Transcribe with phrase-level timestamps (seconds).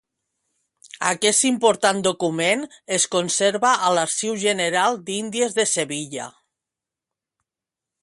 [1.09, 2.65] Aquest important document
[2.99, 6.31] es conserva a l'Arxiu General d'Índies de Sevilla.